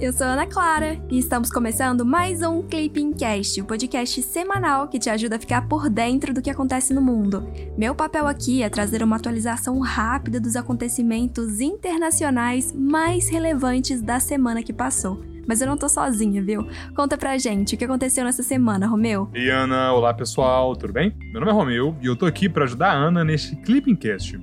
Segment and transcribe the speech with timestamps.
[0.00, 4.98] eu sou Ana Clara e estamos começando mais um Clipping Cast, o podcast semanal que
[4.98, 7.46] te ajuda a ficar por dentro do que acontece no mundo.
[7.76, 14.62] Meu papel aqui é trazer uma atualização rápida dos acontecimentos internacionais mais relevantes da semana
[14.62, 15.22] que passou.
[15.46, 16.66] Mas eu não tô sozinha, viu?
[16.96, 19.28] Conta pra gente o que aconteceu nessa semana, Romeu.
[19.34, 21.14] E Ana, olá pessoal, tudo bem?
[21.30, 24.40] Meu nome é Romeu e eu tô aqui para ajudar a Ana neste Clipping Cast.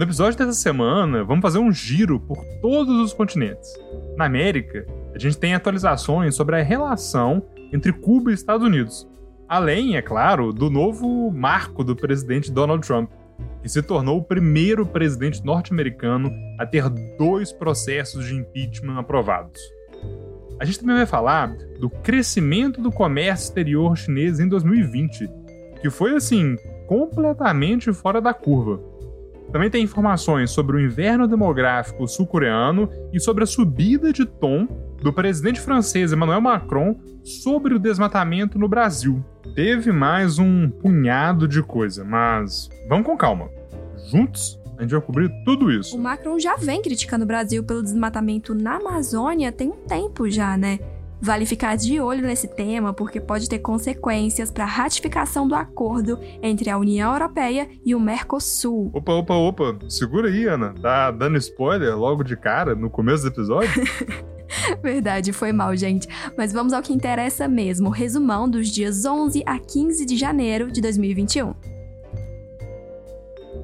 [0.00, 3.70] No episódio dessa semana, vamos fazer um giro por todos os continentes.
[4.16, 9.06] Na América, a gente tem atualizações sobre a relação entre Cuba e Estados Unidos.
[9.46, 13.10] Além, é claro, do novo marco do presidente Donald Trump,
[13.62, 16.88] que se tornou o primeiro presidente norte-americano a ter
[17.18, 19.60] dois processos de impeachment aprovados.
[20.58, 25.28] A gente também vai falar do crescimento do comércio exterior chinês em 2020,
[25.82, 26.56] que foi assim,
[26.88, 28.89] completamente fora da curva.
[29.52, 34.66] Também tem informações sobre o inverno demográfico sul-coreano e sobre a subida de tom
[35.02, 39.24] do presidente francês Emmanuel Macron sobre o desmatamento no Brasil.
[39.54, 43.48] Teve mais um punhado de coisa, mas vamos com calma.
[44.10, 45.94] Juntos a gente vai cobrir tudo isso.
[45.96, 50.56] O Macron já vem criticando o Brasil pelo desmatamento na Amazônia tem um tempo já,
[50.56, 50.78] né?
[51.20, 56.18] Vale ficar de olho nesse tema porque pode ter consequências para a ratificação do acordo
[56.42, 58.90] entre a União Europeia e o Mercosul.
[58.94, 60.74] Opa, opa, opa, segura aí, Ana.
[60.80, 63.70] Tá dando spoiler logo de cara no começo do episódio?
[64.82, 66.08] Verdade, foi mal, gente.
[66.36, 70.80] Mas vamos ao que interessa mesmo: resumão dos dias 11 a 15 de janeiro de
[70.80, 71.79] 2021.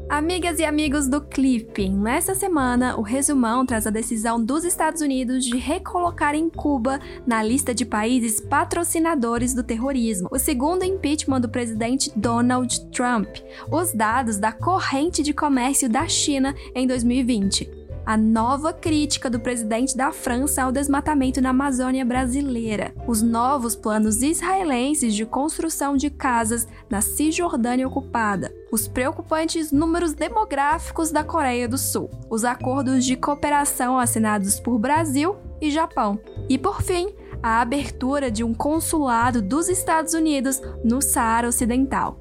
[0.09, 5.45] Amigas e amigos do Clipping, nessa semana o resumão traz a decisão dos Estados Unidos
[5.45, 11.49] de recolocar em Cuba na lista de países patrocinadores do terrorismo, o segundo impeachment do
[11.49, 13.29] presidente Donald Trump,
[13.69, 19.97] os dados da corrente de comércio da China em 2020 a nova crítica do presidente
[19.97, 26.69] da França ao desmatamento na Amazônia brasileira, os novos planos israelenses de construção de casas
[26.89, 33.99] na Cisjordânia ocupada, os preocupantes números demográficos da Coreia do Sul, os acordos de cooperação
[33.99, 37.13] assinados por Brasil e Japão, e por fim,
[37.43, 42.21] a abertura de um consulado dos Estados Unidos no Saara Ocidental.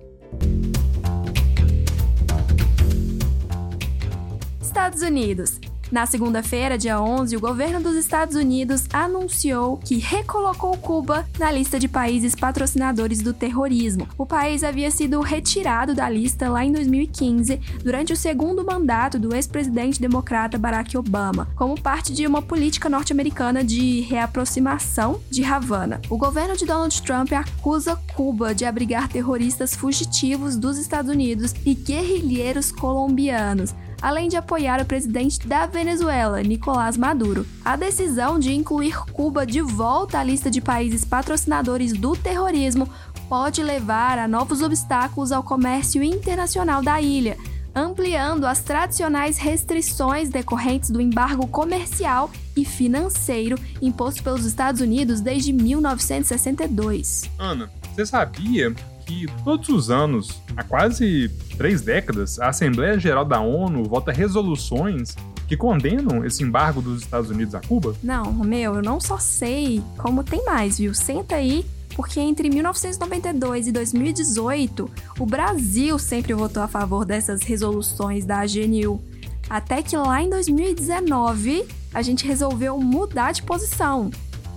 [4.59, 5.59] Estados Unidos.
[5.91, 11.79] Na segunda-feira, dia 11, o governo dos Estados Unidos anunciou que recolocou Cuba na lista
[11.79, 14.07] de países patrocinadores do terrorismo.
[14.17, 19.35] O país havia sido retirado da lista lá em 2015, durante o segundo mandato do
[19.35, 26.01] ex-presidente democrata Barack Obama, como parte de uma política norte-americana de reaproximação de Havana.
[26.09, 31.75] O governo de Donald Trump acusa Cuba de abrigar terroristas fugitivos dos Estados Unidos e
[31.75, 37.45] guerrilheiros colombianos além de apoiar o presidente da Venezuela, Nicolás Maduro.
[37.63, 42.89] A decisão de incluir Cuba de volta à lista de países patrocinadores do terrorismo
[43.27, 47.37] pode levar a novos obstáculos ao comércio internacional da ilha,
[47.73, 55.51] ampliando as tradicionais restrições decorrentes do embargo comercial e financeiro imposto pelos Estados Unidos desde
[55.51, 57.29] 1962.
[57.37, 58.73] Ana, você sabia
[59.05, 65.15] que todos os anos, há quase três décadas, a Assembleia Geral da ONU vota resoluções
[65.47, 67.95] que condenam esse embargo dos Estados Unidos a Cuba?
[68.01, 70.93] Não, Romeu, eu não só sei como tem mais, viu?
[70.93, 74.89] Senta aí, porque entre 1992 e 2018,
[75.19, 79.01] o Brasil sempre votou a favor dessas resoluções da AGNU.
[79.49, 84.09] Até que lá em 2019, a gente resolveu mudar de posição.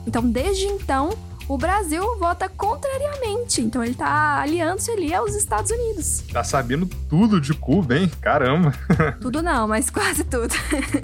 [0.07, 1.11] Então, desde então,
[1.49, 3.63] o Brasil vota contrariamente.
[3.63, 6.23] Então ele tá aliando-se ali aos Estados Unidos.
[6.31, 8.11] Tá sabendo tudo de Cuba, hein?
[8.21, 8.73] Caramba!
[9.21, 10.55] tudo não, mas quase tudo.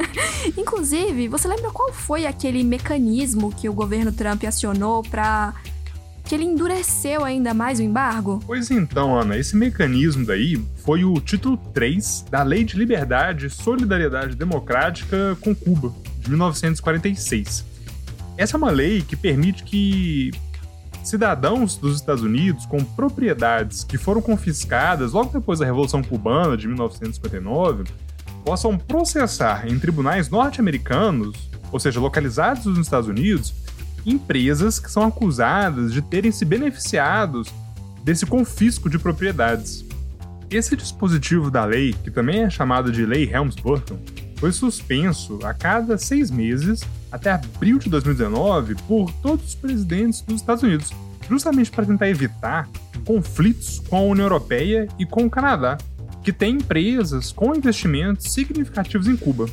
[0.56, 5.54] Inclusive, você lembra qual foi aquele mecanismo que o governo Trump acionou para
[6.24, 8.42] que ele endureceu ainda mais o embargo?
[8.46, 13.50] Pois então, Ana, esse mecanismo daí foi o título 3 da Lei de Liberdade e
[13.50, 17.73] Solidariedade Democrática com Cuba, de 1946.
[18.36, 20.32] Essa é uma lei que permite que
[21.04, 26.66] cidadãos dos Estados Unidos com propriedades que foram confiscadas logo depois da Revolução Cubana de
[26.66, 27.84] 1959
[28.44, 33.54] possam processar em tribunais norte-americanos, ou seja, localizados nos Estados Unidos,
[34.04, 37.48] empresas que são acusadas de terem se beneficiados
[38.02, 39.84] desse confisco de propriedades.
[40.50, 43.98] Esse dispositivo da lei, que também é chamado de Lei Helms-Burton,
[44.36, 46.82] foi suspenso a cada seis meses
[47.14, 50.92] até abril de 2019 por todos os presidentes dos Estados Unidos,
[51.30, 52.68] justamente para tentar evitar
[53.04, 55.78] conflitos com a União Europeia e com o Canadá,
[56.24, 59.46] que tem empresas com investimentos significativos em Cuba.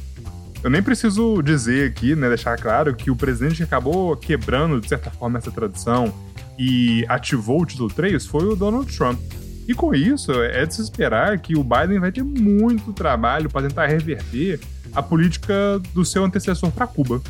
[0.63, 4.89] Eu nem preciso dizer aqui, né, deixar claro que o presidente que acabou quebrando, de
[4.89, 6.11] certa forma, essa tradição
[6.57, 9.19] e ativou o título 3 foi o Donald Trump.
[9.67, 13.67] E com isso, é de se esperar que o Biden vai ter muito trabalho para
[13.67, 14.59] tentar reverter
[14.93, 17.21] a política do seu antecessor para Cuba.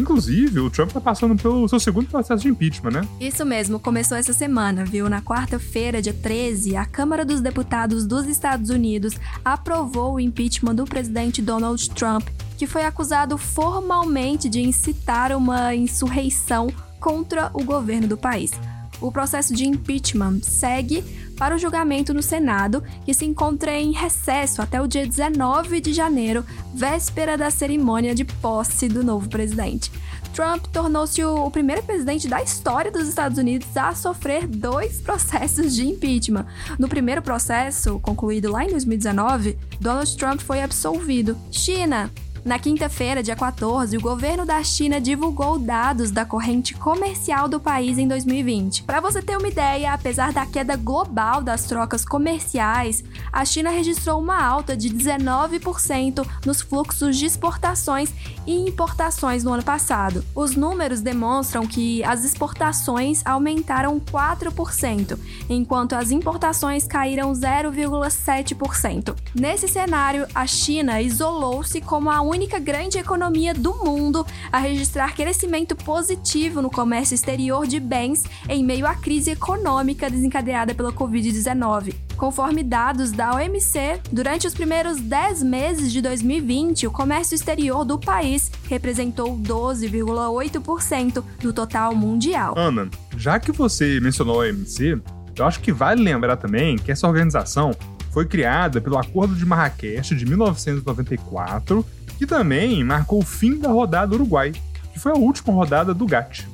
[0.00, 3.08] Inclusive, o Trump está passando pelo seu segundo processo de impeachment, né?
[3.20, 5.08] Isso mesmo, começou essa semana, viu?
[5.08, 9.14] Na quarta-feira, dia 13, a Câmara dos Deputados dos Estados Unidos
[9.44, 12.26] aprovou o impeachment do presidente Donald Trump,
[12.56, 18.52] que foi acusado formalmente de incitar uma insurreição contra o governo do país.
[19.00, 21.02] O processo de impeachment segue
[21.40, 25.90] para o julgamento no Senado, que se encontra em recesso até o dia 19 de
[25.90, 26.44] janeiro,
[26.74, 29.90] véspera da cerimônia de posse do novo presidente.
[30.34, 35.86] Trump tornou-se o primeiro presidente da história dos Estados Unidos a sofrer dois processos de
[35.88, 36.44] impeachment.
[36.78, 41.38] No primeiro processo, concluído lá em 2019, Donald Trump foi absolvido.
[41.50, 42.10] China
[42.44, 47.98] na quinta-feira, dia 14, o governo da China divulgou dados da corrente comercial do país
[47.98, 48.84] em 2020.
[48.84, 54.18] Para você ter uma ideia, apesar da queda global das trocas comerciais, a China registrou
[54.18, 58.12] uma alta de 19% nos fluxos de exportações
[58.46, 60.24] e importações no ano passado.
[60.34, 69.14] Os números demonstram que as exportações aumentaram 4%, enquanto as importações caíram 0,7%.
[69.34, 75.74] Nesse cenário, a China isolou-se como a única grande economia do mundo a registrar crescimento
[75.74, 81.92] positivo no comércio exterior de bens em meio à crise econômica desencadeada pela Covid-19.
[82.16, 87.98] Conforme dados da OMC, durante os primeiros 10 meses de 2020, o comércio exterior do
[87.98, 92.54] país representou 12,8% do total mundial.
[92.56, 95.00] Ana, já que você mencionou a OMC,
[95.36, 97.74] eu acho que vale lembrar também que essa organização
[98.10, 101.84] foi criada pelo Acordo de Marrakech de 1994
[102.20, 104.52] que também marcou o fim da rodada Uruguai,
[104.92, 106.46] que foi a última rodada do GATT.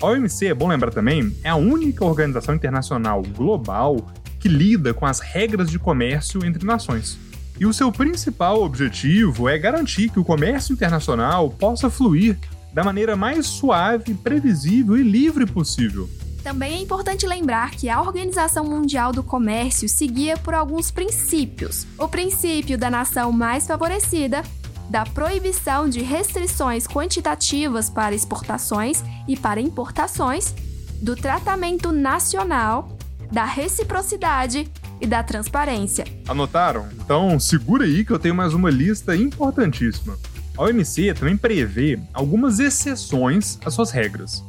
[0.00, 5.04] A OMC, é bom lembrar também, é a única organização internacional global que lida com
[5.04, 7.18] as regras de comércio entre nações.
[7.58, 12.38] E o seu principal objetivo é garantir que o comércio internacional possa fluir
[12.72, 16.08] da maneira mais suave, previsível e livre possível.
[16.42, 21.86] Também é importante lembrar que a Organização Mundial do Comércio seguia por alguns princípios.
[21.98, 24.42] O princípio da nação mais favorecida
[24.90, 30.52] da proibição de restrições quantitativas para exportações e para importações,
[31.00, 32.98] do tratamento nacional,
[33.30, 34.68] da reciprocidade
[35.00, 36.04] e da transparência.
[36.28, 36.88] Anotaram?
[36.92, 40.18] Então segura aí que eu tenho mais uma lista importantíssima.
[40.58, 44.44] A OMC também prevê algumas exceções às suas regras.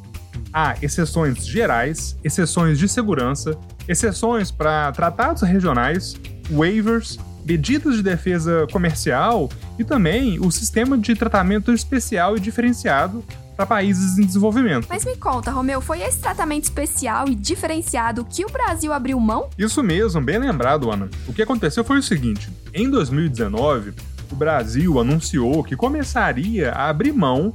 [0.51, 3.57] Há exceções gerais, exceções de segurança,
[3.87, 6.15] exceções para tratados regionais,
[6.49, 13.23] waivers medidas de defesa comercial e também o sistema de tratamento especial e diferenciado
[13.55, 14.87] para países em desenvolvimento.
[14.89, 19.49] Mas me conta, Romeu, foi esse tratamento especial e diferenciado que o Brasil abriu mão?
[19.57, 21.09] Isso mesmo, bem lembrado, Ana.
[21.27, 23.93] O que aconteceu foi o seguinte: em 2019,
[24.31, 27.51] o Brasil anunciou que começaria a abrir mão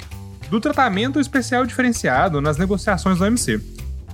[0.51, 3.61] do tratamento especial diferenciado nas negociações do OMC.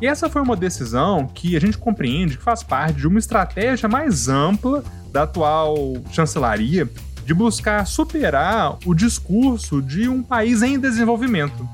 [0.00, 3.88] E essa foi uma decisão que a gente compreende que faz parte de uma estratégia
[3.88, 5.76] mais ampla da atual
[6.10, 6.88] chancelaria
[7.24, 11.69] de buscar superar o discurso de um país em desenvolvimento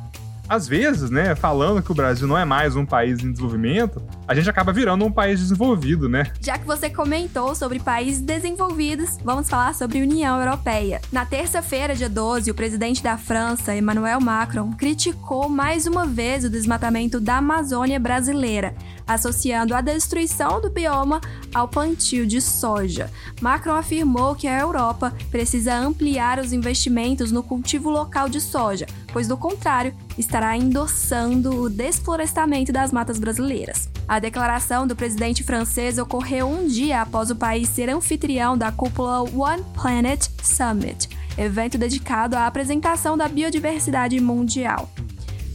[0.48, 4.34] às vezes, né, falando que o Brasil não é mais um país em desenvolvimento, a
[4.34, 6.32] gente acaba virando um país desenvolvido, né?
[6.40, 11.00] Já que você comentou sobre países desenvolvidos, vamos falar sobre União Europeia.
[11.12, 16.50] Na terça-feira, dia 12, o presidente da França, Emmanuel Macron, criticou mais uma vez o
[16.50, 18.74] desmatamento da Amazônia brasileira,
[19.06, 21.20] associando a destruição do bioma
[21.54, 23.10] ao plantio de soja.
[23.40, 29.28] Macron afirmou que a Europa precisa ampliar os investimentos no cultivo local de soja, pois
[29.28, 33.88] do contrário, estará endossando o desflorestamento das matas brasileiras.
[34.06, 39.20] A declaração do presidente francês ocorreu um dia após o país ser anfitrião da cúpula
[39.22, 44.88] One Planet Summit, evento dedicado à apresentação da biodiversidade mundial.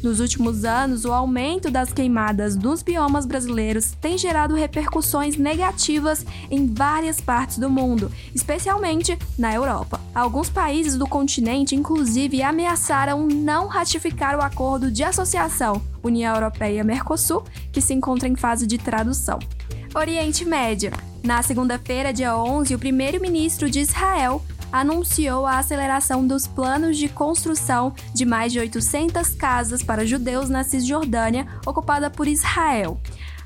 [0.04, 6.68] Nos últimos anos, o aumento das queimadas nos biomas brasileiros tem gerado repercussões negativas em
[6.68, 10.02] várias partes do mundo, especialmente na Europa.
[10.14, 17.80] Alguns países do continente, inclusive, ameaçaram não ratificar o acordo de associação União Europeia-Mercosul, que
[17.80, 19.40] se encontra em fase de tradução.
[19.96, 20.92] Oriente Médio.
[21.24, 27.94] Na segunda-feira, dia 11, o primeiro-ministro de Israel anunciou a aceleração dos planos de construção
[28.12, 33.00] de mais de 800 casas para judeus na Cisjordânia, ocupada por Israel.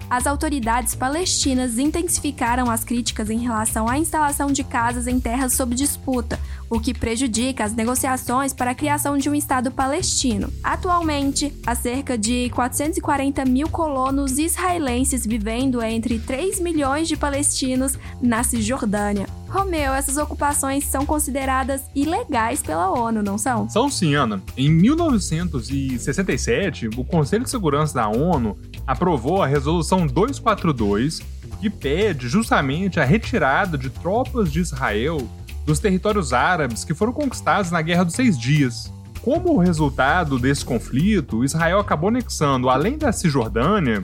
[0.10, 5.76] as autoridades palestinas intensificaram as críticas em relação à instalação de casas em terras sob
[5.76, 10.50] disputa, o que prejudica as negociações para a criação de um Estado palestino.
[10.64, 18.44] Atualmente, há cerca de 440 mil colonos israelenses vivendo entre 3 milhões de palestinos na
[18.44, 19.37] Cisjordânia.
[19.50, 23.70] Romeu, essas ocupações são consideradas ilegais pela ONU, não são?
[23.70, 24.42] São sim, Ana.
[24.58, 31.22] Em 1967, o Conselho de Segurança da ONU aprovou a Resolução 242,
[31.62, 35.26] que pede justamente a retirada de tropas de Israel
[35.66, 38.92] dos territórios árabes que foram conquistados na Guerra dos Seis Dias.
[39.22, 44.02] Como resultado desse conflito, Israel acabou anexando, além da Cisjordânia,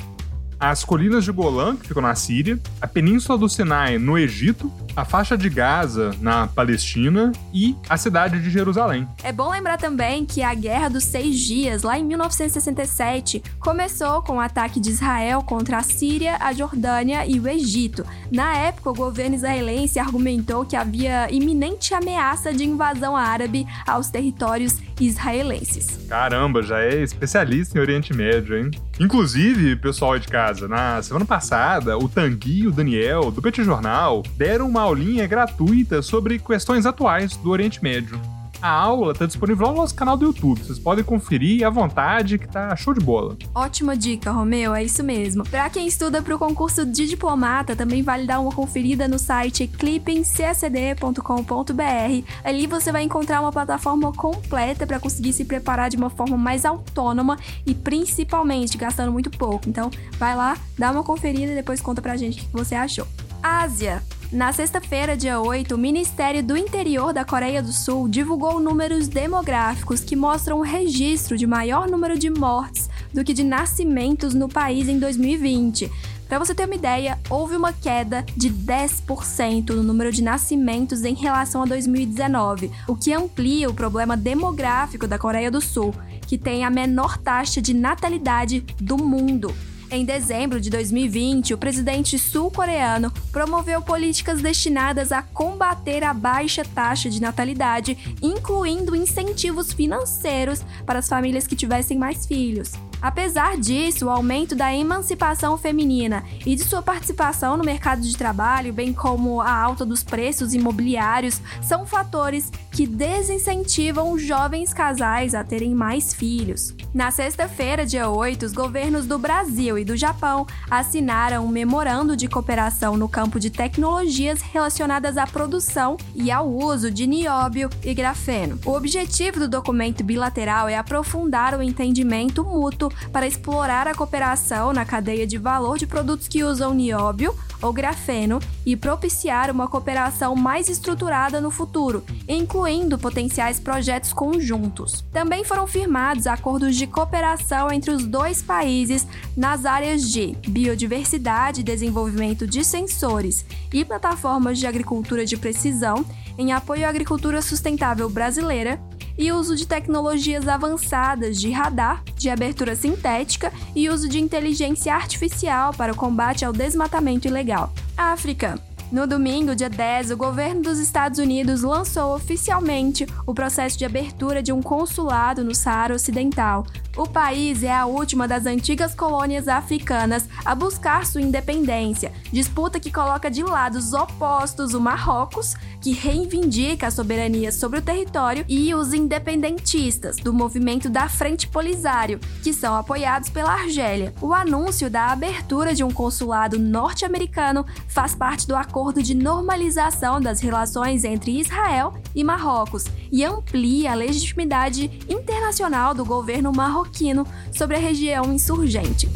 [0.60, 5.03] as colinas de Golã, que ficam na Síria, a Península do Sinai, no Egito, a
[5.03, 9.07] faixa de Gaza, na Palestina, e a cidade de Jerusalém.
[9.24, 14.38] É bom lembrar também que a Guerra dos Seis Dias, lá em 1967, começou com
[14.38, 18.05] o ataque de Israel contra a Síria, a Jordânia e o Egito.
[18.31, 24.77] Na época, o governo israelense argumentou que havia iminente ameaça de invasão árabe aos territórios
[25.00, 26.05] israelenses.
[26.07, 28.71] Caramba, já é especialista em Oriente Médio, hein?
[29.00, 34.23] Inclusive, pessoal de casa, na semana passada, o Tanguy e o Daniel, do Petit Jornal,
[34.38, 38.19] deram uma aulinha gratuita sobre questões atuais do Oriente Médio.
[38.63, 40.63] A aula está disponível no nosso canal do YouTube.
[40.63, 43.36] Vocês podem conferir à vontade, que tá show de bola.
[43.53, 45.43] Ótima dica, Romeu, é isso mesmo.
[45.43, 49.67] Para quem estuda para o concurso de diplomata, também vale dar uma conferida no site
[49.67, 52.32] clippingcacd.com.br.
[52.41, 56.63] Ali você vai encontrar uma plataforma completa para conseguir se preparar de uma forma mais
[56.63, 59.67] autônoma e principalmente gastando muito pouco.
[59.67, 63.05] Então, vai lá, dá uma conferida e depois conta pra gente o que você achou.
[63.43, 64.01] Ásia.
[64.33, 69.99] Na sexta-feira, dia 8, o Ministério do Interior da Coreia do Sul divulgou números demográficos
[70.03, 74.89] que mostram o registro de maior número de mortes do que de nascimentos no país
[74.89, 75.87] em 2020.
[76.27, 81.13] Para você ter uma ideia, houve uma queda de 10% no número de nascimentos em
[81.13, 85.93] relação a 2019, o que amplia o problema demográfico da Coreia do Sul,
[86.25, 89.53] que tem a menor taxa de natalidade do mundo.
[89.95, 97.12] Em dezembro de 2020, o presidente sul-coreano promoveu políticas destinadas a combater a baixa taxa
[97.12, 102.71] de natalidade, incluindo incentivos financeiros para as famílias que tivessem mais filhos.
[103.03, 108.73] Apesar disso, o aumento da emancipação feminina e de sua participação no mercado de trabalho,
[108.73, 115.75] bem como a alta dos preços imobiliários, são fatores que desincentivam jovens casais a terem
[115.75, 116.73] mais filhos.
[116.91, 122.27] Na sexta-feira, dia 8, os governos do Brasil e do Japão assinaram um memorando de
[122.27, 128.59] cooperação no campo de tecnologias relacionadas à produção e ao uso de nióbio e grafeno.
[128.65, 134.83] O objetivo do documento bilateral é aprofundar o entendimento mútuo para explorar a cooperação na
[134.83, 140.70] cadeia de valor de produtos que usam nióbio ou grafeno e propiciar uma cooperação mais
[140.70, 145.03] estruturada no futuro, incluindo potenciais projetos conjuntos.
[145.12, 151.63] Também foram firmados acordos de cooperação entre os dois países nas áreas de biodiversidade e
[151.63, 156.05] desenvolvimento de sensores e plataformas de agricultura de precisão
[156.38, 158.79] em apoio à agricultura sustentável brasileira
[159.17, 165.74] e uso de tecnologias avançadas de radar, de abertura sintética e uso de inteligência artificial
[165.74, 167.72] para o combate ao desmatamento ilegal.
[167.98, 168.60] África.
[168.91, 174.43] No domingo, dia 10, o governo dos Estados Unidos lançou oficialmente o processo de abertura
[174.43, 176.63] de um consulado no Saara Ocidental.
[176.95, 182.91] O país é a última das antigas colônias africanas a buscar sua independência, disputa que
[182.91, 188.73] coloca de lado os opostos o Marrocos, que reivindica a soberania sobre o território, e
[188.75, 194.13] os independentistas, do movimento da Frente Polisário, que são apoiados pela Argélia.
[194.21, 200.39] O anúncio da abertura de um consulado norte-americano faz parte do acordo de normalização das
[200.39, 206.51] relações entre Israel e Marrocos e amplia a legitimidade internacional do governo
[206.83, 209.09] marroquino sobre a região insurgente.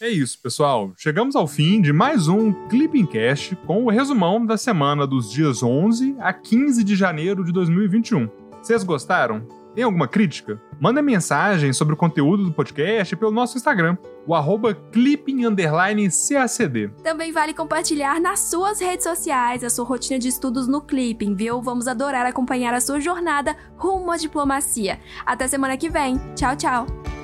[0.00, 0.92] É isso, pessoal.
[0.96, 5.62] Chegamos ao fim de mais um Clipping Cast com o resumão da semana dos dias
[5.62, 8.28] 11 a 15 de janeiro de 2021.
[8.60, 9.46] Vocês gostaram?
[9.74, 10.60] Tem alguma crítica?
[10.78, 16.90] Manda mensagem sobre o conteúdo do podcast pelo nosso Instagram, o arroba clipping_cacd.
[17.02, 21.62] Também vale compartilhar nas suas redes sociais a sua rotina de estudos no Clipping, viu?
[21.62, 25.00] Vamos adorar acompanhar a sua jornada rumo à diplomacia.
[25.24, 26.18] Até semana que vem.
[26.34, 27.21] Tchau, tchau!